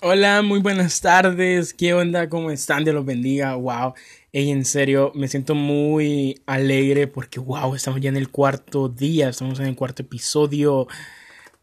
Hola, 0.00 0.42
muy 0.42 0.60
buenas 0.60 1.00
tardes. 1.00 1.74
¿Qué 1.74 1.92
onda? 1.92 2.28
¿Cómo 2.28 2.52
están? 2.52 2.84
Dios 2.84 2.94
los 2.94 3.04
bendiga. 3.04 3.56
Wow. 3.56 3.94
Ey, 4.32 4.50
en 4.50 4.64
serio, 4.64 5.10
me 5.16 5.26
siento 5.26 5.56
muy 5.56 6.40
alegre 6.46 7.08
porque, 7.08 7.40
wow, 7.40 7.74
estamos 7.74 8.00
ya 8.00 8.08
en 8.08 8.16
el 8.16 8.30
cuarto 8.30 8.88
día, 8.88 9.28
estamos 9.30 9.58
en 9.58 9.66
el 9.66 9.74
cuarto 9.74 10.02
episodio. 10.02 10.86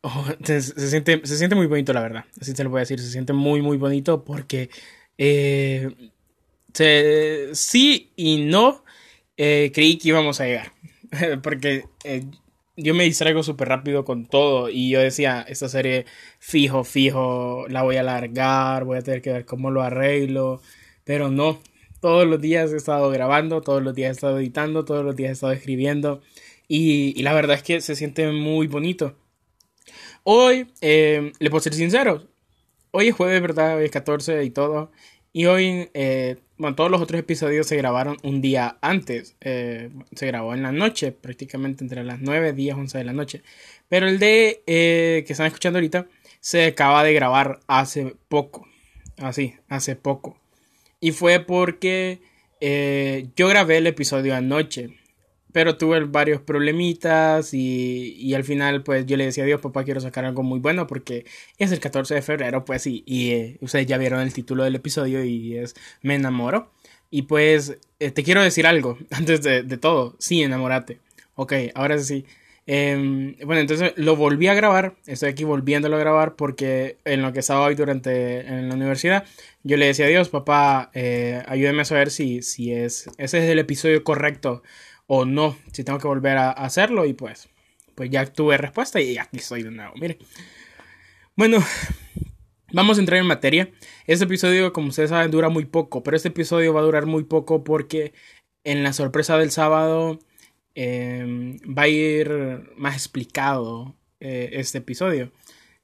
Oh, 0.01 0.25
se, 0.43 0.61
siente, 0.61 1.21
se 1.23 1.37
siente 1.37 1.55
muy 1.55 1.67
bonito, 1.67 1.93
la 1.93 2.01
verdad. 2.01 2.25
Así 2.41 2.53
te 2.53 2.65
lo 2.65 2.69
voy 2.69 2.79
a 2.79 2.81
decir. 2.81 2.99
Se 2.99 3.09
siente 3.09 3.31
muy, 3.31 3.61
muy 3.61 3.77
bonito 3.77 4.25
porque 4.25 4.69
eh, 5.17 5.95
sí 7.53 8.11
y 8.17 8.43
no 8.43 8.83
eh, 9.37 9.71
creí 9.73 9.97
que 9.97 10.09
íbamos 10.09 10.41
a 10.41 10.45
llegar. 10.45 10.73
porque 11.41 11.85
eh, 12.03 12.25
yo 12.77 12.93
me 12.93 13.03
distraigo 13.05 13.43
súper 13.43 13.69
rápido 13.69 14.03
con 14.05 14.25
todo 14.25 14.69
y 14.69 14.89
yo 14.89 14.99
decía, 14.99 15.45
esta 15.47 15.69
serie 15.69 16.05
fijo, 16.39 16.83
fijo, 16.83 17.65
la 17.69 17.83
voy 17.83 17.97
a 17.97 18.01
alargar, 18.01 18.83
voy 18.85 18.97
a 18.97 19.01
tener 19.01 19.21
que 19.21 19.31
ver 19.31 19.45
cómo 19.45 19.71
lo 19.71 19.81
arreglo, 19.81 20.61
pero 21.03 21.29
no, 21.29 21.61
todos 22.01 22.27
los 22.27 22.41
días 22.41 22.71
he 22.73 22.77
estado 22.77 23.09
grabando, 23.09 23.61
todos 23.61 23.81
los 23.81 23.95
días 23.95 24.09
he 24.09 24.11
estado 24.13 24.39
editando, 24.39 24.85
todos 24.85 25.05
los 25.05 25.15
días 25.15 25.29
he 25.29 25.33
estado 25.33 25.53
escribiendo 25.53 26.21
y, 26.67 27.21
la 27.23 27.33
verdad 27.33 27.57
es 27.57 27.63
que 27.63 27.81
se 27.81 27.95
siente 27.95 28.31
muy 28.31 28.67
bonito. 28.67 29.15
Hoy, 30.23 30.67
eh, 30.81 31.31
le 31.39 31.49
puedo 31.49 31.61
ser 31.61 31.75
sincero, 31.75 32.27
hoy 32.91 33.09
es 33.09 33.15
jueves, 33.15 33.41
¿verdad? 33.41 33.77
Hoy 33.77 33.85
es 33.85 33.91
14 33.91 34.43
y 34.43 34.49
todo. 34.49 34.91
Y 35.33 35.45
hoy, 35.45 35.89
eh, 35.93 36.37
bueno, 36.57 36.75
todos 36.75 36.91
los 36.91 37.01
otros 37.01 37.19
episodios 37.19 37.67
se 37.67 37.75
grabaron 37.75 38.17
un 38.23 38.41
día 38.41 38.77
antes. 38.81 39.35
Eh, 39.41 39.89
se 40.15 40.27
grabó 40.27 40.53
en 40.53 40.63
la 40.63 40.71
noche, 40.71 41.11
prácticamente 41.11 41.83
entre 41.83 42.03
las 42.03 42.21
9, 42.21 42.53
10, 42.53 42.75
11 42.75 42.97
de 42.97 43.03
la 43.03 43.13
noche. 43.13 43.41
Pero 43.89 44.07
el 44.07 44.19
de 44.19 44.63
eh, 44.67 45.23
que 45.27 45.33
están 45.33 45.47
escuchando 45.47 45.77
ahorita 45.77 46.07
se 46.39 46.65
acaba 46.65 47.03
de 47.03 47.13
grabar 47.13 47.59
hace 47.67 48.15
poco. 48.29 48.67
Así, 49.17 49.55
hace 49.69 49.95
poco. 49.95 50.37
Y 50.99 51.11
fue 51.11 51.39
porque 51.39 52.19
yo 53.35 53.47
grabé 53.47 53.77
el 53.77 53.85
episodio 53.85 54.33
anoche 54.33 54.97
pero 55.55 55.77
tuve 55.77 56.01
varios 56.01 56.41
problemitas 56.41 57.53
y, 57.53 58.33
al 58.35 58.43
final 58.43 58.83
pues 58.83 59.05
yo 59.05 59.15
le 59.15 59.23
decía 59.23 59.45
a 59.45 59.47
Dios, 59.47 59.61
papá, 59.61 59.85
quiero 59.85 60.01
sacar 60.01 60.25
algo 60.25 60.43
muy 60.43 60.59
bueno 60.59 60.85
porque 60.85 61.25
es 61.57 61.71
el 61.71 61.79
14 61.79 62.13
de 62.13 62.21
febrero 62.21 62.65
pues 62.65 62.85
y, 62.87 63.03
y 63.05 63.31
eh, 63.31 63.57
ustedes 63.61 63.85
ya 63.85 63.97
vieron 63.97 64.19
el 64.19 64.33
título 64.33 64.65
del 64.65 64.75
episodio 64.75 65.23
y 65.23 65.55
es 65.55 65.73
Me 66.01 66.15
enamoro. 66.15 66.73
Y 67.09 67.21
pues 67.21 67.77
eh, 67.99 68.11
te 68.11 68.23
quiero 68.23 68.43
decir 68.43 68.67
algo 68.67 68.97
antes 69.11 69.43
de, 69.43 69.63
todo, 69.77 70.17
sí, 70.19 70.43
enamórate. 70.43 70.99
Ok, 71.35 71.53
ahora 71.73 71.99
sí. 71.99 72.25
Em, 72.67 73.37
bueno, 73.45 73.61
entonces 73.61 73.93
lo 73.95 74.17
volví 74.17 74.47
a 74.47 74.55
grabar, 74.55 74.97
estoy 75.05 75.29
aquí 75.29 75.45
volviéndolo 75.45 75.95
a 75.95 75.99
grabar 75.99 76.35
porque 76.35 76.97
en 77.05 77.21
lo 77.21 77.31
que 77.31 77.39
estaba 77.39 77.61
hoy 77.61 77.75
durante 77.75 78.41
en 78.41 78.67
la 78.67 78.75
universidad, 78.75 79.23
yo 79.63 79.77
le 79.77 79.85
decía 79.85 80.07
a 80.07 80.09
Dios, 80.09 80.27
papá, 80.27 80.91
eh, 80.93 81.43
ayúdeme 81.47 81.83
a 81.83 81.85
saber 81.85 82.11
si, 82.11 82.41
si 82.41 82.73
es, 82.73 83.09
ese 83.17 83.37
es 83.37 83.49
el 83.49 83.59
episodio 83.59 84.03
correcto 84.03 84.61
o 85.07 85.25
no, 85.25 85.57
si 85.71 85.83
tengo 85.83 85.99
que 85.99 86.07
volver 86.07 86.37
a 86.37 86.51
hacerlo 86.51 87.05
y 87.05 87.13
pues, 87.13 87.49
pues 87.95 88.09
ya 88.09 88.25
tuve 88.25 88.57
respuesta 88.57 88.99
y 89.01 89.17
aquí 89.17 89.37
estoy 89.37 89.63
de 89.63 89.71
nuevo, 89.71 89.93
mire. 89.95 90.17
Bueno, 91.35 91.57
vamos 92.73 92.97
a 92.97 93.01
entrar 93.01 93.19
en 93.19 93.27
materia. 93.27 93.69
Este 94.07 94.25
episodio, 94.25 94.73
como 94.73 94.89
ustedes 94.89 95.09
saben, 95.09 95.31
dura 95.31 95.49
muy 95.49 95.65
poco, 95.65 96.03
pero 96.03 96.17
este 96.17 96.29
episodio 96.29 96.73
va 96.73 96.81
a 96.81 96.83
durar 96.83 97.05
muy 97.05 97.23
poco 97.23 97.63
porque 97.63 98.13
en 98.63 98.83
la 98.83 98.93
sorpresa 98.93 99.37
del 99.37 99.51
sábado 99.51 100.19
em, 100.73 101.57
va 101.59 101.83
a 101.83 101.87
ir 101.87 102.71
más 102.77 102.95
explicado 102.95 103.95
eh, 104.19 104.49
este 104.53 104.79
episodio. 104.79 105.31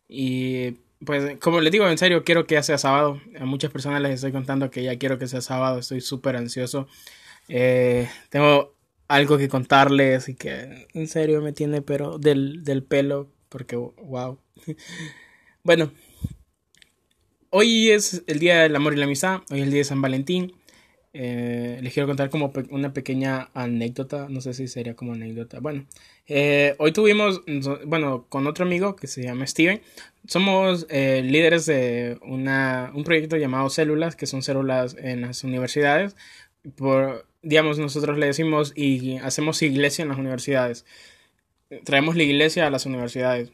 Y 0.08 0.72
pues, 1.05 1.38
como 1.39 1.61
les 1.61 1.72
digo, 1.72 1.88
en 1.89 1.97
serio, 1.97 2.23
quiero 2.23 2.45
que 2.45 2.55
ya 2.55 2.64
sea 2.64 2.77
sábado. 2.77 3.22
A 3.39 3.45
muchas 3.45 3.72
personas 3.72 4.02
les 4.02 4.16
estoy 4.16 4.31
contando 4.31 4.72
que 4.72 4.83
ya 4.83 4.97
quiero 4.97 5.17
que 5.17 5.27
sea 5.27 5.42
sábado. 5.42 5.80
Estoy 5.80 6.02
súper 6.02 6.36
ansioso. 6.36 6.88
Eh, 7.47 8.09
tengo 8.30 8.75
algo 9.11 9.38
que 9.38 9.49
contarles 9.49 10.30
y 10.30 10.36
que 10.36 10.88
en 10.94 11.08
serio 11.08 11.42
me 11.42 11.52
tiene 11.52 11.82
pero 11.82 12.17
del, 12.17 12.64
del 12.64 12.82
pelo 12.82 13.30
porque 13.49 13.76
wow. 13.76 14.39
bueno, 15.64 15.92
hoy 17.49 17.92
es 17.92 18.23
el 18.27 18.39
día 18.39 18.61
del 18.61 18.76
amor 18.76 18.94
y 18.94 18.98
la 18.98 19.05
amistad, 19.05 19.42
hoy 19.49 19.60
es 19.60 19.66
el 19.66 19.72
día 19.72 19.80
de 19.80 19.86
San 19.86 20.02
Valentín. 20.02 20.54
Eh, 21.14 21.80
les 21.82 21.94
quiero 21.94 22.08
contar 22.08 22.30
como 22.30 22.54
una 22.70 22.94
pequeña 22.94 23.49
anécdota, 23.54 24.27
no 24.30 24.39
sé 24.39 24.54
si 24.54 24.70
sería 24.70 24.95
como 24.95 25.11
anécdota. 25.11 25.60
Bueno, 25.60 25.86
eh, 26.28 26.76
hoy 26.80 26.93
tuvimos, 26.93 27.42
bueno, 27.86 28.28
con 28.30 28.48
otro 28.48 28.64
amigo 28.64 28.95
que 28.95 29.08
se 29.08 29.22
llama 29.22 29.45
Steven, 29.45 29.82
somos 30.26 30.88
eh, 30.89 31.22
líderes 31.22 31.66
de 31.66 32.17
una, 32.22 32.92
un 32.95 33.04
proyecto 33.04 33.36
llamado 33.36 33.70
Células, 33.70 34.16
que 34.16 34.26
son 34.26 34.42
células 34.42 34.95
en 34.98 35.20
las 35.20 35.43
universidades. 35.43 36.16
Por, 36.76 37.26
digamos, 37.42 37.80
nosotros 37.80 38.17
le 38.17 38.27
decimos 38.27 38.73
y 38.76 39.17
hacemos 39.17 39.61
iglesia 39.61 40.04
en 40.04 40.10
las 40.10 40.17
universidades. 40.17 40.86
Traemos 41.83 42.16
la 42.16 42.23
iglesia 42.23 42.67
a 42.67 42.70
las 42.70 42.86
universidades. 42.86 43.52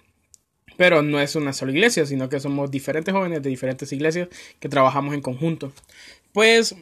Pero 0.77 1.01
no 1.01 1.19
es 1.19 1.35
una 1.35 1.53
sola 1.53 1.71
iglesia, 1.71 2.05
sino 2.05 2.29
que 2.29 2.39
somos 2.39 2.69
diferentes 2.69 3.13
jóvenes 3.13 3.41
de 3.41 3.49
diferentes 3.49 3.91
iglesias 3.91 4.29
que 4.59 4.69
trabajamos 4.69 5.13
en 5.13 5.21
conjunto. 5.21 5.71
Pues 6.33 6.75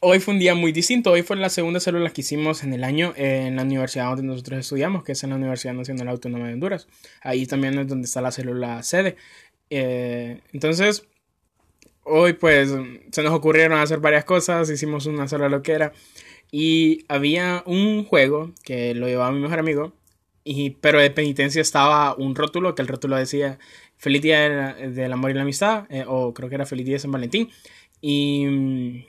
hoy 0.00 0.18
fue 0.18 0.34
un 0.34 0.40
día 0.40 0.54
muy 0.54 0.72
distinto. 0.72 1.12
Hoy 1.12 1.22
fue 1.22 1.36
la 1.36 1.50
segunda 1.50 1.78
célula 1.78 2.10
que 2.10 2.22
hicimos 2.22 2.64
en 2.64 2.72
el 2.72 2.84
año 2.84 3.12
en 3.16 3.56
la 3.56 3.62
universidad 3.62 4.06
donde 4.06 4.22
nosotros 4.22 4.60
estudiamos, 4.60 5.04
que 5.04 5.12
es 5.12 5.22
en 5.24 5.30
la 5.30 5.36
Universidad 5.36 5.74
Nacional 5.74 6.08
Autónoma 6.08 6.48
de 6.48 6.54
Honduras. 6.54 6.88
Ahí 7.20 7.46
también 7.46 7.78
es 7.78 7.86
donde 7.86 8.06
está 8.06 8.20
la 8.20 8.32
célula 8.32 8.82
sede. 8.82 9.16
Eh, 9.70 10.40
entonces, 10.52 11.04
hoy 12.04 12.34
pues 12.34 12.74
se 13.10 13.22
nos 13.22 13.32
ocurrieron 13.32 13.78
hacer 13.78 14.00
varias 14.00 14.24
cosas, 14.24 14.70
hicimos 14.70 15.06
una 15.06 15.28
sola 15.28 15.48
loquera 15.48 15.92
y 16.50 17.04
había 17.08 17.62
un 17.66 18.04
juego 18.04 18.52
que 18.64 18.94
lo 18.94 19.06
llevaba 19.08 19.32
mi 19.32 19.40
mejor 19.40 19.58
amigo, 19.58 19.92
y, 20.44 20.70
pero 20.70 21.00
de 21.00 21.10
penitencia 21.10 21.62
estaba 21.62 22.14
un 22.16 22.34
rótulo 22.34 22.74
que 22.74 22.82
el 22.82 22.88
rótulo 22.88 23.16
decía 23.16 23.58
Feliz 23.96 24.22
Día 24.22 24.74
del 24.74 25.12
Amor 25.12 25.30
y 25.30 25.34
la 25.34 25.42
Amistad, 25.42 25.86
eh, 25.90 26.04
o 26.06 26.34
creo 26.34 26.48
que 26.48 26.56
era 26.56 26.66
Feliz 26.66 26.84
Día 26.84 26.96
de 26.96 26.98
San 26.98 27.12
Valentín. 27.12 27.48
Y 28.00 28.44
mm, 28.46 29.04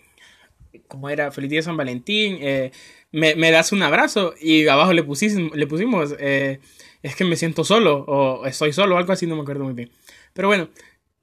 como 0.87 1.09
era 1.09 1.31
Feliz 1.31 1.49
Día 1.49 1.59
de 1.59 1.63
San 1.63 1.77
Valentín, 1.77 2.37
eh, 2.39 2.71
me, 3.11 3.35
me, 3.35 3.51
das 3.51 3.71
un 3.71 3.81
abrazo 3.83 4.35
y 4.39 4.67
abajo 4.67 4.93
le 4.93 5.03
pusimos, 5.03 5.55
le 5.55 5.67
pusimos 5.67 6.15
eh, 6.19 6.59
es 7.01 7.15
que 7.15 7.25
me 7.25 7.35
siento 7.35 7.63
solo 7.63 8.05
o 8.07 8.45
estoy 8.45 8.71
solo, 8.71 8.97
algo 8.97 9.11
así, 9.11 9.27
no 9.27 9.35
me 9.35 9.41
acuerdo 9.41 9.65
muy 9.65 9.73
bien. 9.73 9.91
Pero 10.33 10.47
bueno, 10.47 10.69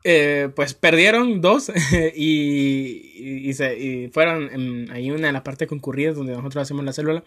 eh, 0.04 0.48
pues 0.54 0.74
perdieron 0.74 1.40
dos 1.40 1.70
y, 2.14 3.48
y, 3.48 3.52
se, 3.54 3.78
y 3.78 4.08
fueron 4.08 4.50
en, 4.52 4.90
ahí 4.90 5.10
una 5.10 5.26
de 5.26 5.32
las 5.32 5.42
partes 5.42 5.68
concurridas 5.68 6.16
donde 6.16 6.32
nosotros 6.32 6.62
hacemos 6.62 6.84
la 6.84 6.92
célula 6.92 7.24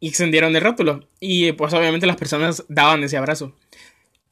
y 0.00 0.08
extendieron 0.08 0.54
el 0.54 0.62
rótulo. 0.62 1.08
Y 1.20 1.52
pues 1.52 1.72
obviamente 1.72 2.06
las 2.06 2.16
personas 2.16 2.64
daban 2.68 3.02
ese 3.04 3.16
abrazo 3.16 3.54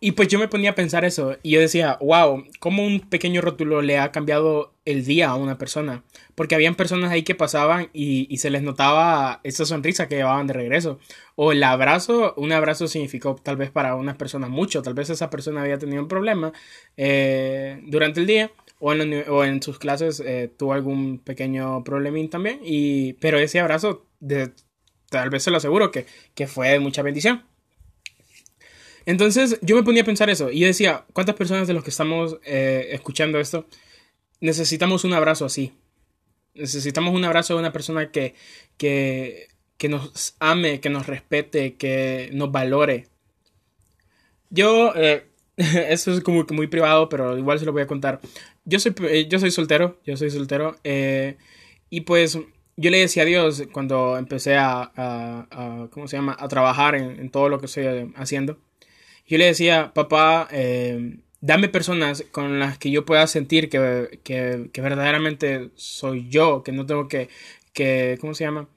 y 0.04 0.12
pues 0.12 0.26
yo 0.26 0.40
me 0.40 0.48
ponía 0.48 0.70
a 0.70 0.74
pensar 0.74 1.04
eso 1.04 1.36
y 1.44 1.52
yo 1.52 1.60
decía, 1.60 1.96
wow, 2.00 2.44
cómo 2.58 2.84
un 2.84 2.98
pequeño 2.98 3.40
rótulo 3.40 3.82
le 3.82 3.98
ha 4.00 4.10
cambiado 4.10 4.74
el 4.84 5.04
día 5.04 5.30
a 5.30 5.36
una 5.36 5.58
persona. 5.58 6.02
Porque 6.34 6.56
habían 6.56 6.74
personas 6.74 7.12
ahí 7.12 7.22
que 7.22 7.36
pasaban 7.36 7.88
y, 7.92 8.36
se 8.38 8.50
les 8.50 8.62
notaba 8.62 9.40
esa 9.44 9.64
sonrisa 9.64 10.08
que 10.08 10.16
llevaban 10.16 10.48
de 10.48 10.54
regreso. 10.54 10.98
O 11.36 11.52
el 11.52 11.62
abrazo, 11.62 12.34
un 12.36 12.50
abrazo 12.50 12.88
significó 12.88 13.36
tal 13.36 13.56
vez 13.56 13.70
para 13.70 13.94
unas 13.94 14.16
personas 14.16 14.50
mucho. 14.50 14.82
Tal 14.82 14.94
vez 14.94 15.08
esa 15.08 15.30
persona 15.30 15.62
había 15.62 15.78
tenido 15.78 16.02
un 16.02 16.08
problema 16.08 16.52
eh, 16.96 17.80
durante 17.86 18.18
el 18.18 18.26
día 18.26 18.50
o 18.80 18.92
en, 18.94 19.24
o 19.30 19.44
en 19.44 19.62
sus 19.62 19.78
clases 19.78 20.18
eh, 20.18 20.52
tuvo 20.58 20.72
algún 20.72 21.20
pequeño 21.20 21.84
problemín 21.84 22.28
también. 22.28 22.58
Y, 22.64 23.12
pero 23.20 23.38
ese 23.38 23.60
abrazo, 23.60 24.04
de, 24.18 24.50
tal 25.10 25.30
vez 25.30 25.44
se 25.44 25.52
lo 25.52 25.58
aseguro 25.58 25.92
que, 25.92 26.06
que 26.34 26.48
fue 26.48 26.70
de 26.70 26.80
mucha 26.80 27.02
bendición. 27.02 27.44
Entonces 29.06 29.58
yo 29.62 29.76
me 29.76 29.82
ponía 29.82 30.02
a 30.02 30.06
pensar 30.06 30.30
eso 30.30 30.50
y 30.50 30.60
yo 30.60 30.66
decía, 30.66 31.04
¿cuántas 31.12 31.34
personas 31.34 31.66
de 31.66 31.74
los 31.74 31.84
que 31.84 31.90
estamos 31.90 32.38
eh, 32.44 32.88
escuchando 32.92 33.40
esto 33.40 33.66
necesitamos 34.40 35.04
un 35.04 35.12
abrazo 35.12 35.44
así? 35.44 35.72
Necesitamos 36.54 37.14
un 37.14 37.24
abrazo 37.24 37.54
de 37.54 37.60
una 37.60 37.72
persona 37.72 38.10
que, 38.10 38.34
que, 38.76 39.48
que 39.78 39.88
nos 39.88 40.36
ame, 40.38 40.80
que 40.80 40.90
nos 40.90 41.06
respete, 41.06 41.74
que 41.74 42.30
nos 42.32 42.52
valore. 42.52 43.08
Yo, 44.50 44.92
eh, 44.94 45.26
eso 45.56 46.12
es 46.12 46.20
como 46.20 46.46
que 46.46 46.54
muy 46.54 46.66
privado, 46.66 47.08
pero 47.08 47.38
igual 47.38 47.58
se 47.58 47.64
lo 47.64 47.72
voy 47.72 47.82
a 47.82 47.86
contar. 47.86 48.20
Yo 48.64 48.78
soy, 48.78 48.94
eh, 49.08 49.26
yo 49.28 49.38
soy 49.38 49.50
soltero, 49.50 50.00
yo 50.04 50.16
soy 50.16 50.30
soltero. 50.30 50.76
y 51.90 52.00
pues 52.02 52.38
yo 52.76 52.90
le 52.90 52.98
decía 52.98 53.22
a 53.22 53.26
Dios 53.26 53.64
cuando 53.72 54.16
empecé 54.18 54.56
a, 54.56 54.92
a, 54.96 55.88
¿cómo 55.90 56.08
se 56.08 56.16
llama? 56.16 56.36
A 56.38 56.48
trabajar 56.48 56.94
en, 56.94 57.20
en 57.20 57.30
todo 57.30 57.48
lo 57.48 57.58
que 57.58 57.66
estoy 57.66 58.12
haciendo 58.16 58.58
yo 59.32 59.38
le 59.38 59.46
decía, 59.46 59.94
papá, 59.94 60.46
eh, 60.52 61.16
dame 61.40 61.70
personas 61.70 62.22
con 62.32 62.58
las 62.58 62.76
que 62.76 62.90
yo 62.90 63.06
pueda 63.06 63.26
sentir 63.26 63.70
que, 63.70 64.20
que, 64.22 64.80
verdaderamente 64.82 65.70
soy 65.74 66.28
yo, 66.28 66.62
que 66.62 66.70
no 66.70 66.84
tengo 66.84 67.08
que, 67.08 67.30
que, 67.72 68.18
¿cómo 68.20 68.34
se 68.34 68.44
llama? 68.44 68.68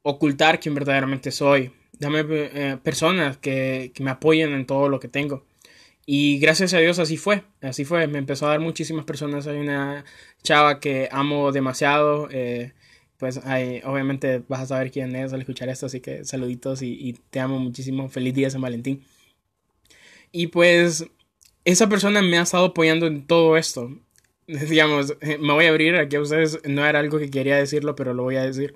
Ocultar 0.00 0.60
quién 0.60 0.74
verdaderamente 0.74 1.30
soy. 1.30 1.72
Dame 1.98 2.24
eh, 2.26 2.78
personas 2.82 3.36
que, 3.36 3.92
que, 3.94 4.02
me 4.02 4.10
apoyen 4.10 4.54
en 4.54 4.64
todo 4.64 4.88
lo 4.88 4.98
que 4.98 5.08
tengo. 5.08 5.44
Y 6.06 6.38
gracias 6.38 6.72
a 6.72 6.78
Dios 6.78 6.98
así 6.98 7.18
fue, 7.18 7.42
así 7.60 7.84
fue, 7.84 8.06
me 8.06 8.16
empezó 8.16 8.46
a 8.46 8.50
dar 8.52 8.60
muchísimas 8.60 9.04
personas, 9.04 9.46
hay 9.46 9.58
una 9.58 10.06
chava 10.42 10.80
que 10.80 11.10
amo 11.12 11.52
demasiado, 11.52 12.28
eh, 12.30 12.72
pues 13.18 13.44
hay, 13.44 13.82
obviamente 13.84 14.42
vas 14.48 14.60
a 14.62 14.66
saber 14.68 14.90
quién 14.90 15.14
es 15.16 15.34
al 15.34 15.40
escuchar 15.40 15.68
esto, 15.68 15.84
así 15.84 16.00
que 16.00 16.24
saluditos 16.24 16.80
y 16.80 17.14
te 17.28 17.40
amo 17.40 17.58
muchísimo, 17.58 18.08
feliz 18.08 18.32
día 18.32 18.48
San 18.48 18.62
Valentín. 18.62 19.04
Y 20.32 20.48
pues 20.48 21.06
esa 21.64 21.88
persona 21.88 22.22
me 22.22 22.38
ha 22.38 22.42
estado 22.42 22.66
apoyando 22.66 23.06
en 23.06 23.26
todo 23.26 23.56
esto. 23.56 23.90
Digamos, 24.46 25.14
eh, 25.20 25.38
me 25.38 25.52
voy 25.52 25.66
a 25.66 25.70
abrir 25.70 25.96
aquí 25.96 26.16
a 26.16 26.20
ustedes, 26.20 26.60
no 26.64 26.86
era 26.86 26.98
algo 26.98 27.18
que 27.18 27.30
quería 27.30 27.56
decirlo, 27.56 27.94
pero 27.94 28.14
lo 28.14 28.22
voy 28.22 28.36
a 28.36 28.42
decir. 28.42 28.74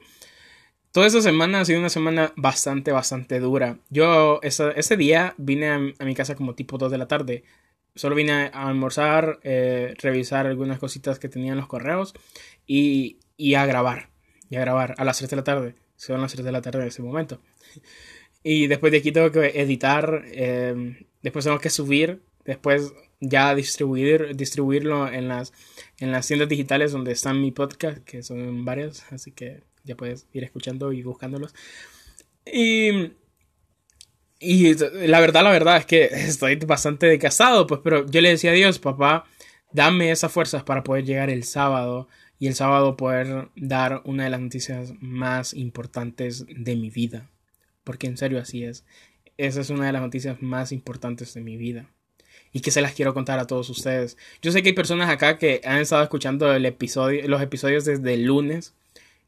Toda 0.93 1.06
esa 1.06 1.22
semana 1.22 1.60
ha 1.60 1.64
sido 1.64 1.78
una 1.78 1.88
semana 1.88 2.34
bastante, 2.37 2.93
bastante 2.93 3.40
dura. 3.40 3.78
Yo 3.88 4.40
ese, 4.43 4.96
día 4.99 5.34
vine 5.38 5.70
a, 5.70 6.04
mi 6.04 6.14
casa 6.14 6.34
como 6.34 6.54
tipo 6.54 6.76
2 6.76 6.90
de 6.93 6.99
la 6.99 7.08
tarde. 7.08 7.44
Solo 7.94 8.14
vine 8.14 8.50
a 8.52 8.69
almorzar, 8.69 9.40
eh, 9.43 9.94
revisar 9.98 10.46
algunas 10.46 10.78
cositas 10.78 11.19
que 11.19 11.31
tenía 11.31 11.52
en 11.52 11.58
los 11.58 11.66
correos 11.66 12.12
y, 12.66 13.20
y, 13.38 13.55
a 13.55 13.64
grabar. 13.64 14.10
Y 14.50 14.56
a 14.56 14.60
grabar 14.60 14.94
a 14.98 15.05
las 15.05 15.16
3 15.16 15.31
de 15.31 15.37
la 15.37 15.44
tarde. 15.44 15.75
Son 15.96 16.20
las 16.20 16.32
3 16.32 16.44
de 16.44 16.52
la 16.52 16.60
tarde 16.60 16.82
en 16.82 16.88
ese 16.88 17.02
momento. 17.02 17.40
Y 18.42 18.66
después 18.66 18.90
de 18.90 18.98
aquí 18.98 19.12
tengo 19.12 19.30
que 19.30 19.60
editar, 19.60 20.24
eh, 20.26 21.06
después 21.22 21.44
tengo 21.44 21.58
que 21.58 21.70
subir, 21.70 22.22
después 22.44 22.92
ya 23.20 23.54
distribuir, 23.54 24.36
distribuirlo 24.36 25.08
en 25.08 25.28
las, 25.28 25.52
en 25.98 26.10
las 26.10 26.26
tiendas 26.26 26.48
digitales 26.48 26.90
donde 26.92 27.12
están 27.12 27.40
mi 27.40 27.52
podcast, 27.52 27.98
que 27.98 28.22
son 28.22 28.64
varias, 28.64 29.04
así 29.12 29.30
que 29.30 29.62
ya 29.84 29.96
puedes 29.96 30.26
ir 30.32 30.42
escuchando 30.42 30.92
y 30.92 31.02
buscándolos. 31.02 31.54
Y, 32.44 33.12
y 34.40 34.74
la 35.06 35.20
verdad, 35.20 35.44
la 35.44 35.52
verdad 35.52 35.76
es 35.76 35.86
que 35.86 36.04
estoy 36.12 36.56
bastante 36.56 37.06
desgastado, 37.06 37.66
pues, 37.66 37.80
pero 37.84 38.06
yo 38.06 38.20
le 38.20 38.30
decía 38.30 38.50
a 38.50 38.54
Dios, 38.54 38.80
papá, 38.80 39.24
dame 39.72 40.10
esas 40.10 40.32
fuerzas 40.32 40.64
para 40.64 40.82
poder 40.82 41.04
llegar 41.04 41.30
el 41.30 41.44
sábado 41.44 42.08
y 42.40 42.48
el 42.48 42.56
sábado 42.56 42.96
poder 42.96 43.50
dar 43.54 44.02
una 44.04 44.24
de 44.24 44.30
las 44.30 44.40
noticias 44.40 44.94
más 45.00 45.54
importantes 45.54 46.44
de 46.48 46.74
mi 46.74 46.90
vida. 46.90 47.30
Porque 47.84 48.06
en 48.06 48.17
serio 48.17 48.38
así 48.38 48.64
es. 48.64 48.84
Esa 49.37 49.61
es 49.61 49.70
una 49.70 49.87
de 49.87 49.93
las 49.93 50.02
noticias 50.02 50.43
más 50.43 50.73
importantes 50.73 51.34
de 51.34 51.40
mi 51.40 51.56
vida. 51.56 51.88
Y 52.52 52.61
que 52.61 52.70
se 52.70 52.82
las 52.82 52.93
quiero 52.93 53.14
contar 53.14 53.38
a 53.38 53.46
todos 53.46 53.70
ustedes. 53.70 54.19
Yo 54.43 54.52
sé 54.52 54.62
que 54.62 54.70
hay 54.70 54.75
personas 54.75 55.08
acá 55.08 55.38
que 55.38 55.61
han 55.64 55.79
estado 55.79 56.02
escuchando 56.02 56.52
el 56.52 56.67
episodio, 56.67 57.26
los 57.29 57.40
episodios 57.40 57.84
desde 57.84 58.14
el 58.14 58.25
lunes 58.25 58.75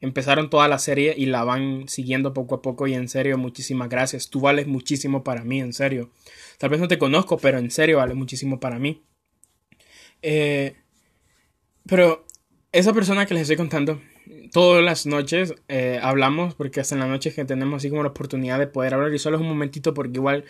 empezaron 0.04 0.50
toda 0.50 0.68
la 0.68 0.78
serie 0.78 1.14
y 1.16 1.26
la 1.26 1.44
van 1.44 1.88
siguiendo 1.88 2.34
poco 2.34 2.56
a 2.56 2.62
poco 2.62 2.86
y 2.86 2.94
en 2.94 3.08
serio 3.08 3.38
muchísimas 3.38 3.88
gracias. 3.88 4.28
Tú 4.28 4.40
vales 4.40 4.66
muchísimo 4.66 5.24
para 5.24 5.44
mí, 5.44 5.60
en 5.60 5.72
serio. 5.72 6.10
Tal 6.58 6.70
vez 6.70 6.80
no 6.80 6.88
te 6.88 6.98
conozco, 6.98 7.38
pero 7.38 7.58
en 7.58 7.70
serio 7.70 7.98
vale 7.98 8.14
muchísimo 8.14 8.60
para 8.60 8.78
mí. 8.78 9.02
Eh, 10.20 10.76
pero 11.86 12.26
esa 12.72 12.92
persona 12.92 13.24
que 13.24 13.34
les 13.34 13.42
estoy 13.42 13.56
contando, 13.56 14.00
todas 14.54 14.84
las 14.84 15.04
noches 15.04 15.52
eh, 15.66 15.98
hablamos, 16.00 16.54
porque 16.54 16.78
hasta 16.78 16.94
en 16.94 17.00
la 17.00 17.08
noche 17.08 17.34
que 17.34 17.44
tenemos 17.44 17.78
así 17.78 17.90
como 17.90 18.04
la 18.04 18.10
oportunidad 18.10 18.60
de 18.60 18.68
poder 18.68 18.94
hablar 18.94 19.12
y 19.12 19.18
solo 19.18 19.36
es 19.36 19.42
un 19.42 19.48
momentito 19.48 19.94
porque 19.94 20.12
igual 20.14 20.44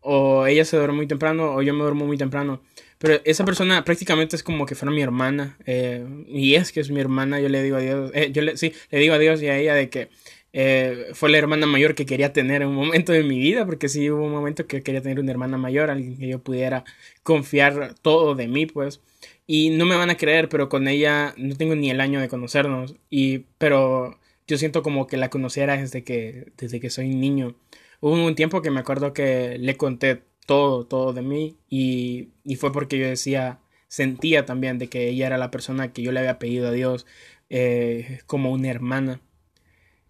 o 0.00 0.46
ella 0.46 0.64
se 0.64 0.78
duerme 0.78 0.96
muy 0.96 1.06
temprano 1.06 1.54
o 1.54 1.60
yo 1.60 1.74
me 1.74 1.82
duermo 1.82 2.06
muy 2.06 2.16
temprano. 2.16 2.62
Pero 2.96 3.20
esa 3.24 3.44
persona 3.44 3.84
prácticamente 3.84 4.34
es 4.34 4.42
como 4.42 4.64
que 4.64 4.74
fuera 4.74 4.90
mi 4.90 5.02
hermana. 5.02 5.58
Eh, 5.66 6.06
y 6.26 6.54
es 6.54 6.72
que 6.72 6.80
es 6.80 6.90
mi 6.90 7.00
hermana. 7.00 7.38
Yo 7.38 7.50
le 7.50 7.62
digo 7.62 7.76
a 7.76 7.80
Dios. 7.80 8.10
Eh, 8.14 8.30
yo 8.32 8.40
le, 8.40 8.56
sí, 8.56 8.72
le 8.90 8.98
digo 8.98 9.12
a 9.12 9.18
Dios 9.18 9.42
y 9.42 9.48
a 9.48 9.58
ella 9.58 9.74
de 9.74 9.90
que 9.90 10.08
eh, 10.54 11.08
fue 11.12 11.28
la 11.28 11.36
hermana 11.36 11.66
mayor 11.66 11.94
que 11.94 12.06
quería 12.06 12.32
tener 12.32 12.62
en 12.62 12.68
un 12.68 12.76
momento 12.76 13.12
de 13.12 13.24
mi 13.24 13.38
vida. 13.38 13.66
Porque 13.66 13.90
sí 13.90 14.10
hubo 14.10 14.24
un 14.24 14.32
momento 14.32 14.66
que 14.66 14.82
quería 14.82 15.02
tener 15.02 15.20
una 15.20 15.32
hermana 15.32 15.58
mayor. 15.58 15.90
Alguien 15.90 16.16
que 16.16 16.28
yo 16.28 16.38
pudiera 16.38 16.84
confiar 17.22 17.94
todo 18.00 18.34
de 18.34 18.48
mí, 18.48 18.64
pues. 18.64 19.02
Y 19.46 19.70
no 19.70 19.84
me 19.86 19.96
van 19.96 20.10
a 20.10 20.16
creer, 20.16 20.48
pero 20.48 20.68
con 20.68 20.88
ella 20.88 21.34
no 21.36 21.56
tengo 21.56 21.74
ni 21.74 21.90
el 21.90 22.00
año 22.00 22.20
de 22.20 22.28
conocernos. 22.28 22.94
Y, 23.10 23.46
pero 23.58 24.18
yo 24.46 24.58
siento 24.58 24.82
como 24.82 25.06
que 25.06 25.16
la 25.16 25.30
conociera 25.30 25.76
desde 25.76 26.04
que, 26.04 26.52
desde 26.56 26.80
que 26.80 26.90
soy 26.90 27.08
niño. 27.08 27.56
Hubo 28.00 28.14
un 28.14 28.34
tiempo 28.34 28.62
que 28.62 28.70
me 28.70 28.80
acuerdo 28.80 29.12
que 29.12 29.58
le 29.58 29.76
conté 29.76 30.22
todo, 30.46 30.86
todo 30.86 31.12
de 31.12 31.22
mí 31.22 31.56
y, 31.68 32.30
y, 32.44 32.56
fue 32.56 32.72
porque 32.72 32.98
yo 32.98 33.06
decía, 33.06 33.60
sentía 33.88 34.46
también 34.46 34.78
de 34.78 34.88
que 34.88 35.08
ella 35.08 35.26
era 35.26 35.38
la 35.38 35.50
persona 35.50 35.92
que 35.92 36.02
yo 36.02 36.12
le 36.12 36.20
había 36.20 36.38
pedido 36.38 36.68
a 36.68 36.72
Dios 36.72 37.06
eh, 37.50 38.20
como 38.26 38.52
una 38.52 38.68
hermana. 38.70 39.20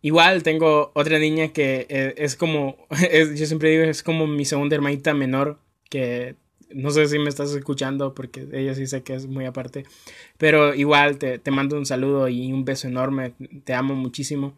Igual 0.03 0.43
tengo 0.43 0.93
otra 0.95 1.19
niña 1.19 1.49
que 1.53 1.87
eh, 1.91 2.15
es 2.17 2.37
como, 2.37 2.87
yo 3.37 3.47
siempre 3.47 3.71
digo, 3.71 3.85
es 3.85 4.03
como 4.03 4.27
mi 4.27 4.45
segunda 4.45 4.77
hermanita 4.77 5.15
menor, 5.15 5.59
que 5.91 6.37
no 6.75 6.91
sé 6.91 7.07
si 7.09 7.19
me 7.19 7.29
estás 7.29 7.53
escuchando 7.55 8.15
porque 8.15 8.47
ella 8.53 8.75
sí 8.75 8.87
sé 8.87 9.03
que 9.03 9.15
es 9.15 9.27
muy 9.27 9.45
aparte, 9.47 9.85
pero 10.39 10.75
igual 10.75 11.19
te, 11.19 11.41
mando 11.51 11.77
un 11.77 11.87
saludo 11.87 12.29
y 12.29 12.53
un 12.53 12.65
beso 12.65 12.89
enorme, 12.89 13.35
te 13.65 13.75
amo 13.75 13.95
muchísimo 13.95 14.55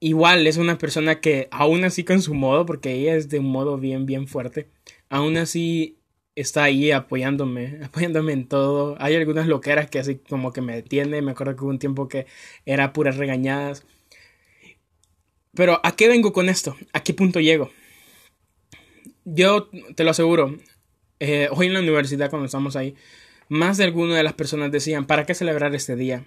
igual 0.00 0.46
es 0.46 0.56
una 0.56 0.78
persona 0.78 1.20
que 1.20 1.48
aún 1.50 1.84
así 1.84 2.04
con 2.04 2.22
su 2.22 2.34
modo, 2.34 2.66
porque 2.66 2.92
ella 2.92 3.16
es 3.16 3.28
de 3.28 3.40
un 3.40 3.50
modo 3.50 3.78
bien, 3.78 4.06
bien 4.06 4.28
fuerte, 4.28 4.68
aún 5.08 5.36
así 5.36 5.98
está 6.34 6.64
ahí 6.64 6.90
apoyándome, 6.90 7.80
apoyándome 7.84 8.32
en 8.32 8.46
todo. 8.48 8.96
Hay 9.00 9.16
algunas 9.16 9.46
loqueras 9.46 9.90
que 9.90 9.98
así 9.98 10.16
como 10.16 10.52
que 10.52 10.60
me 10.60 10.74
detiene, 10.74 11.22
me 11.22 11.32
acuerdo 11.32 11.56
que 11.56 11.64
hubo 11.64 11.70
un 11.70 11.78
tiempo 11.78 12.08
que 12.08 12.26
era 12.66 12.92
puras 12.92 13.16
regañadas. 13.16 13.84
Pero 15.54 15.80
¿a 15.82 15.96
qué 15.96 16.08
vengo 16.08 16.32
con 16.32 16.48
esto? 16.48 16.76
¿A 16.92 17.02
qué 17.02 17.14
punto 17.14 17.40
llego? 17.40 17.70
Yo 19.24 19.68
te 19.94 20.04
lo 20.04 20.10
aseguro, 20.10 20.56
eh, 21.20 21.48
hoy 21.52 21.66
en 21.66 21.74
la 21.74 21.80
universidad 21.80 22.30
cuando 22.30 22.46
estamos 22.46 22.76
ahí, 22.76 22.94
más 23.48 23.78
de 23.78 23.84
alguna 23.84 24.16
de 24.16 24.22
las 24.22 24.34
personas 24.34 24.70
decían, 24.72 25.06
¿para 25.06 25.24
qué 25.26 25.34
celebrar 25.34 25.74
este 25.74 25.96
día? 25.96 26.24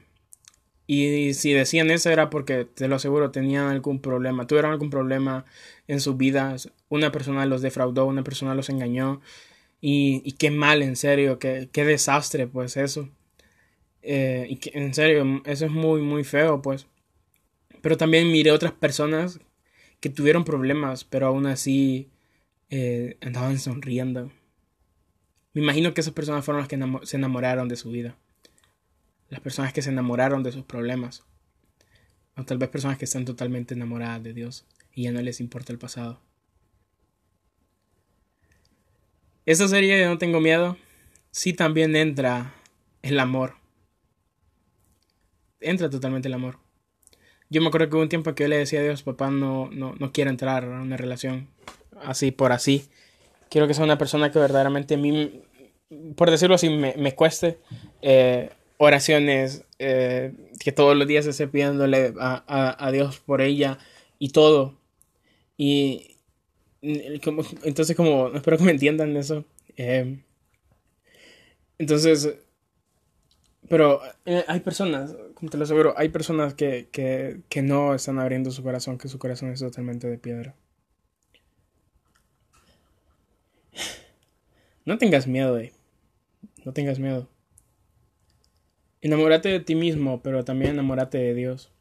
Y 0.88 1.33
si 1.35 1.53
decían 1.53 1.89
eso 1.91 2.09
era 2.09 2.29
porque, 2.29 2.65
te 2.65 2.88
lo 2.88 2.95
aseguro, 2.95 3.31
tenían 3.31 3.67
algún 3.67 4.01
problema, 4.01 4.47
tuvieron 4.47 4.71
algún 4.71 4.89
problema 4.89 5.45
en 5.88 6.01
sus 6.01 6.17
vidas. 6.17 6.71
Una 6.89 7.11
persona 7.11 7.45
los 7.45 7.61
defraudó, 7.61 8.05
una 8.07 8.23
persona 8.23 8.55
los 8.55 8.69
engañó. 8.69 9.21
Y, 9.79 10.33
qué 10.33 10.51
mal, 10.51 10.81
en 10.83 10.95
serio, 10.95 11.39
qué, 11.39 11.69
desastre, 11.73 12.47
pues 12.47 12.77
eso. 12.77 13.09
Eh, 14.01 14.47
y 14.49 14.77
en 14.77 14.94
serio, 14.94 15.41
eso 15.45 15.65
es 15.65 15.71
muy, 15.71 16.01
muy 16.01 16.23
feo, 16.23 16.61
pues. 16.61 16.87
Pero 17.81 17.97
también 17.97 18.31
miré 18.31 18.51
otras 18.51 18.73
personas 18.73 19.39
que 20.01 20.09
tuvieron 20.09 20.44
problemas, 20.44 21.03
pero 21.05 21.27
aún 21.27 21.45
así 21.47 22.09
eh, 22.69 23.17
andaban 23.21 23.59
sonriendo. 23.59 24.31
Me 25.53 25.62
imagino 25.62 25.94
que 25.94 26.01
esas 26.01 26.13
personas 26.13 26.45
fueron 26.45 26.62
las 26.62 26.69
que 26.69 26.80
se 27.06 27.18
enamoraron 27.18 27.68
de 27.68 27.75
su 27.75 27.92
vida 27.92 28.15
las 29.31 29.40
personas 29.40 29.71
que 29.73 29.81
se 29.81 29.90
enamoraron 29.90 30.44
de 30.44 30.52
sus 30.52 30.66
problemas, 30.66 31.23
o 32.35 32.44
tal 32.44 32.57
vez 32.57 32.69
personas 32.69 32.97
que 32.97 33.06
están 33.06 33.23
totalmente 33.25 33.73
enamoradas 33.73 34.21
de 34.21 34.33
Dios 34.33 34.66
y 34.94 35.04
ya 35.04 35.11
no 35.14 35.21
les 35.21 35.40
importa 35.40 35.71
el 35.71 35.80
pasado. 35.80 36.21
Esta 39.45 39.68
serie 39.69 39.95
de 39.95 40.06
No 40.06 40.18
tengo 40.18 40.42
miedo, 40.42 40.78
sí 41.31 41.54
también 41.54 41.95
entra 41.95 42.54
el 43.02 43.19
amor. 43.19 43.56
Entra 45.61 45.90
totalmente 45.90 46.28
el 46.28 46.33
amor. 46.33 46.59
Yo 47.49 47.61
me 47.61 47.68
acuerdo 47.68 47.90
que 47.90 47.95
hubo 47.95 48.04
un 48.04 48.09
tiempo 48.09 48.35
que 48.35 48.44
yo 48.44 48.49
le 48.49 48.57
decía 48.57 48.81
a 48.81 48.83
Dios, 48.83 49.04
papá, 49.04 49.31
no, 49.31 49.69
no, 49.71 49.95
no 49.97 50.11
quiero 50.11 50.30
entrar 50.30 50.66
a 50.66 50.81
una 50.81 50.97
relación 50.97 51.47
así 52.04 52.31
por 52.31 52.52
así. 52.52 52.90
Quiero 53.49 53.68
que 53.68 53.73
sea 53.73 53.85
una 53.85 53.97
persona 53.97 54.31
que 54.31 54.40
verdaderamente 54.40 54.95
a 54.95 54.97
mí, 54.97 55.42
por 56.16 56.31
decirlo 56.31 56.56
así, 56.56 56.69
me, 56.69 56.95
me 56.98 57.16
cueste. 57.16 57.60
Eh, 58.02 58.50
oraciones 58.78 59.64
eh, 59.80 60.33
que 60.60 60.71
todos 60.71 60.95
los 60.95 61.07
días 61.07 61.26
esté 61.28 61.48
pidiéndole 61.48 62.14
a, 62.19 62.90
Dios 62.92 63.19
por 63.19 63.42
ella 63.42 63.78
y 64.19 64.30
todo. 64.30 64.78
Y 65.57 66.18
como, 67.24 67.44
entonces 67.64 67.95
como, 67.95 68.30
espero 68.30 68.57
que 68.57 68.64
me 68.64 68.71
entiendan 68.71 69.16
eso. 69.18 69.45
Eh, 69.78 70.19
entonces, 71.78 72.36
pero 73.69 74.02
hay 74.48 74.60
personas, 74.62 75.16
como 75.36 75.50
te 75.50 75.57
lo 75.57 75.64
aseguro, 75.64 75.94
hay 75.98 76.10
personas 76.10 76.54
que, 76.54 76.90
que, 76.92 77.42
que 77.50 77.62
no 77.62 77.94
están 77.94 78.19
abriendo 78.19 78.52
su 78.52 78.64
corazón, 78.64 78.98
que 78.98 79.07
su 79.07 79.19
corazón 79.19 79.52
es 79.52 79.60
totalmente 79.60 80.07
de 80.07 80.18
piedra. 80.18 80.56
No 84.86 84.98
tengas 84.98 85.28
miedo, 85.28 85.57
eh. 85.60 85.71
No 86.63 86.73
tengas 86.73 86.99
miedo. 86.99 87.30
Enamórate 89.01 89.49
de 89.49 89.59
ti 89.59 89.75
mismo, 89.75 90.21
pero 90.21 90.44
también 90.44 90.71
enamórate 90.71 91.18
de 91.18 91.33
Dios. 91.33 91.71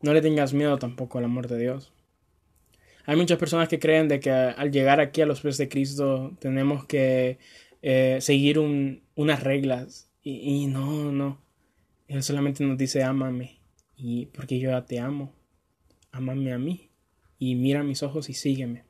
No 0.00 0.14
le 0.14 0.22
tengas 0.22 0.54
miedo 0.54 0.78
tampoco 0.78 1.18
al 1.18 1.24
amor 1.24 1.48
de 1.48 1.58
Dios. 1.58 1.92
Hay 3.04 3.16
muchas 3.16 3.38
personas 3.38 3.68
que 3.68 3.78
creen 3.78 4.08
de 4.08 4.20
que 4.20 4.30
al 4.30 4.70
llegar 4.70 5.00
aquí 5.00 5.20
a 5.20 5.26
los 5.26 5.40
pies 5.40 5.58
de 5.58 5.68
Cristo 5.68 6.36
tenemos 6.40 6.84
que 6.84 7.38
eh, 7.82 8.18
seguir 8.20 8.58
unas 8.58 9.42
reglas. 9.42 10.10
Y, 10.22 10.66
no, 10.66 11.10
no. 11.10 11.40
Él 12.06 12.22
solamente 12.22 12.64
nos 12.64 12.76
dice 12.76 13.02
ámame. 13.02 13.60
Y 13.96 14.26
porque 14.26 14.58
yo 14.58 14.70
ya 14.70 14.84
te 14.84 15.00
amo. 15.00 15.34
Ámame 16.12 16.52
a 16.52 16.58
mí. 16.58 16.90
Y 17.38 17.54
mira 17.54 17.82
mis 17.82 18.02
ojos 18.02 18.28
y 18.28 18.34
sígueme. 18.34 18.84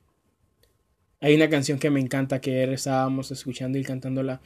Hay 1.20 1.34
una 1.34 1.48
canción 1.48 1.78
que 1.78 1.90
me 1.90 2.00
encanta 2.00 2.40
que 2.40 2.72
estábamos 2.72 3.30
escuchando 3.30 3.78
y 3.78 3.84
cantándola, 3.84 4.40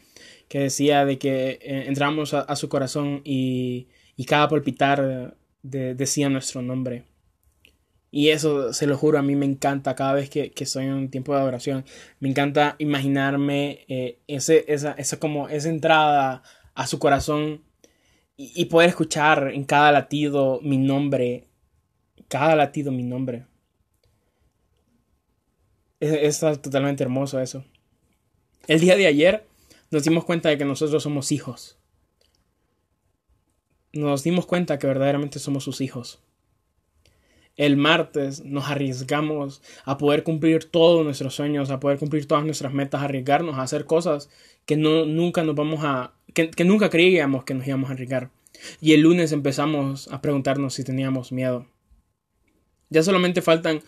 que 0.49 0.61
decía 0.61 1.05
de 1.05 1.19
que 1.19 1.59
eh, 1.61 1.85
entramos 1.87 2.35
a, 2.35 2.57
su 2.57 2.69
corazón 2.69 3.21
y, 3.25 3.89
y 4.17 4.25
cada 4.25 4.49
palpitar 4.49 5.37
decía 5.63 6.29
nuestro 6.29 6.63
nombre. 6.63 7.05
Y 8.15 8.29
eso, 8.29 8.75
se 8.75 8.87
lo 8.87 8.99
juro, 8.99 9.19
a 9.19 9.23
mí 9.23 9.37
me 9.37 9.47
encanta 9.47 9.97
cada 9.97 10.13
vez 10.13 10.29
que, 10.29 10.53
estoy 10.55 10.85
en 10.85 10.93
un 10.93 11.11
tiempo 11.11 11.35
de 11.35 11.41
adoración. 11.41 11.85
Me 12.21 12.29
encanta 12.29 12.77
imaginarme 12.79 13.87
eh, 13.89 14.19
ese, 14.27 14.67
esa, 14.69 14.93
esa, 14.93 15.19
como, 15.19 15.49
esa 15.49 15.71
entrada 15.71 16.43
a 16.75 16.87
su 16.87 16.99
corazón 16.99 17.63
y, 18.37 18.53
y, 18.55 18.67
poder 18.67 18.91
escuchar 18.91 19.51
en 19.55 19.65
cada 19.65 19.93
latido 19.93 20.61
mi 20.63 20.77
nombre. 20.77 21.49
Cada 22.29 22.55
latido 22.55 22.93
mi 22.93 23.03
nombre. 23.03 23.47
Es, 26.03 26.41
totalmente 26.41 27.05
hermoso 27.05 27.39
eso. 27.39 27.65
El 28.67 28.81
día 28.81 28.97
de 28.97 29.07
ayer 29.07 29.47
nos 29.93 30.03
dimos 30.03 30.25
cuenta 30.25 30.49
de 30.49 30.59
que 30.59 30.65
nosotros 30.65 31.01
somos 31.01 31.31
hijos. 31.31 31.79
Nos 33.93 34.25
dimos 34.25 34.45
cuenta 34.47 34.81
que 34.81 34.89
verdaderamente 34.89 35.39
somos 35.39 35.63
sus 35.63 35.81
hijos. 35.81 36.21
El 37.55 37.77
martes 37.77 38.45
nos 38.45 38.69
arriesgamos 38.69 39.63
a 39.85 39.97
poder 39.97 40.25
cumplir 40.25 40.65
todos 40.65 41.05
nuestros 41.05 41.37
sueños, 41.37 41.71
a 41.71 41.79
poder 41.79 42.01
cumplir 42.01 42.27
todas 42.27 42.45
nuestras 42.45 42.73
metas, 42.73 43.01
a 43.01 43.05
arriesgarnos 43.05 43.55
a 43.57 43.63
hacer 43.63 43.85
cosas 43.85 44.29
que 44.67 44.77
no, 44.77 45.07
nunca 45.07 45.45
nos 45.45 45.55
vamos 45.55 45.85
a, 45.85 46.15
que 46.35 46.65
nunca 46.65 46.91
creíamos 46.91 47.45
que 47.45 47.55
nos 47.55 47.65
íbamos 47.65 47.91
a 47.91 47.93
arriesgar. 47.93 48.31
Y 48.81 48.95
el 48.95 49.03
lunes 49.03 49.31
empezamos 49.31 50.09
a 50.09 50.21
preguntarnos 50.21 50.75
si 50.75 50.83
teníamos 50.83 51.31
miedo. 51.31 51.69
Ya 52.91 53.05
solamente 53.05 53.41
faltan 53.41 53.83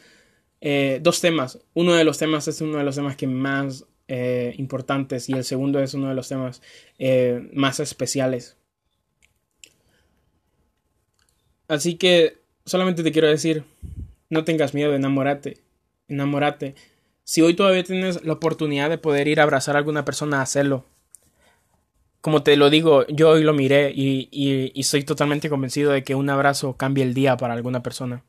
eh, 0.66 0.98
dos 1.02 1.20
temas. 1.20 1.58
Uno 1.74 1.92
de 1.92 2.04
los 2.04 2.16
temas 2.16 2.48
es 2.48 2.62
uno 2.62 2.78
de 2.78 2.84
los 2.84 2.96
temas 2.96 3.16
que 3.16 3.26
más 3.26 3.84
eh, 4.08 4.54
importantes 4.56 5.28
y 5.28 5.34
el 5.34 5.44
segundo 5.44 5.78
es 5.78 5.92
uno 5.92 6.08
de 6.08 6.14
los 6.14 6.26
temas 6.26 6.62
eh, 6.98 7.50
más 7.52 7.80
especiales. 7.80 8.56
Así 11.68 11.96
que 11.96 12.38
solamente 12.64 13.02
te 13.02 13.12
quiero 13.12 13.28
decir, 13.28 13.64
no 14.30 14.44
tengas 14.44 14.72
miedo, 14.72 14.94
enamórate, 14.94 15.58
enamórate. 16.08 16.74
Si 17.24 17.42
hoy 17.42 17.52
todavía 17.52 17.84
tienes 17.84 18.24
la 18.24 18.32
oportunidad 18.32 18.88
de 18.88 18.96
poder 18.96 19.28
ir 19.28 19.40
a 19.40 19.42
abrazar 19.42 19.76
a 19.76 19.80
alguna 19.80 20.06
persona, 20.06 20.40
hacerlo. 20.40 20.86
Como 22.22 22.42
te 22.42 22.56
lo 22.56 22.70
digo, 22.70 23.06
yo 23.08 23.28
hoy 23.28 23.42
lo 23.42 23.52
miré 23.52 23.92
y, 23.94 24.30
y, 24.30 24.72
y 24.74 24.82
soy 24.84 25.04
totalmente 25.04 25.50
convencido 25.50 25.92
de 25.92 26.04
que 26.04 26.14
un 26.14 26.30
abrazo 26.30 26.78
cambia 26.78 27.04
el 27.04 27.12
día 27.12 27.36
para 27.36 27.52
alguna 27.52 27.82
persona. 27.82 28.24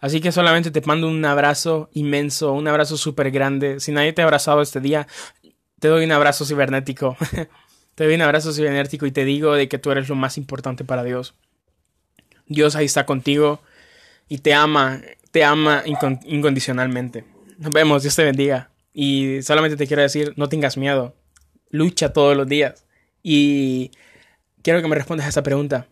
Así 0.00 0.20
que 0.20 0.30
solamente 0.32 0.70
te 0.70 0.80
mando 0.82 1.08
un 1.08 1.24
abrazo 1.24 1.90
inmenso, 1.92 2.52
un 2.52 2.68
abrazo 2.68 2.96
súper 2.96 3.30
grande. 3.30 3.80
Si 3.80 3.90
nadie 3.90 4.12
te 4.12 4.22
ha 4.22 4.24
abrazado 4.24 4.62
este 4.62 4.80
día, 4.80 5.08
te 5.80 5.88
doy 5.88 6.04
un 6.04 6.12
abrazo 6.12 6.44
cibernético. 6.44 7.16
te 7.94 8.04
doy 8.04 8.14
un 8.14 8.22
abrazo 8.22 8.52
cibernético 8.52 9.06
y 9.06 9.12
te 9.12 9.24
digo 9.24 9.54
de 9.54 9.68
que 9.68 9.78
tú 9.78 9.90
eres 9.90 10.08
lo 10.08 10.14
más 10.14 10.38
importante 10.38 10.84
para 10.84 11.02
Dios. 11.02 11.34
Dios 12.46 12.76
ahí 12.76 12.86
está 12.86 13.06
contigo 13.06 13.60
y 14.28 14.38
te 14.38 14.54
ama, 14.54 15.00
te 15.32 15.44
ama 15.44 15.82
incondicionalmente. 15.84 17.24
Nos 17.58 17.72
vemos, 17.72 18.02
Dios 18.02 18.14
te 18.14 18.24
bendiga. 18.24 18.70
Y 18.92 19.42
solamente 19.42 19.76
te 19.76 19.86
quiero 19.86 20.02
decir, 20.02 20.32
no 20.36 20.48
tengas 20.48 20.76
miedo. 20.76 21.14
Lucha 21.70 22.12
todos 22.12 22.36
los 22.36 22.46
días. 22.46 22.86
Y 23.22 23.90
quiero 24.62 24.80
que 24.80 24.88
me 24.88 24.94
respondas 24.94 25.26
a 25.26 25.30
esa 25.30 25.42
pregunta. 25.42 25.86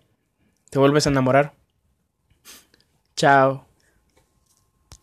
¿Te 0.70 0.78
vuelves 0.78 1.06
a 1.06 1.10
enamorar? 1.10 1.54
Chao. 3.16 3.66